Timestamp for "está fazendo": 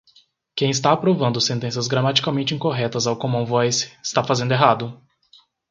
4.01-4.51